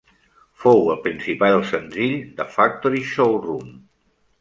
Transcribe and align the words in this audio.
Fou 0.63 0.81
el 0.93 0.97
principal 1.03 1.61
senzill 1.73 2.17
de 2.41 2.49
"Factory 2.57 3.07
Showroom". 3.15 3.73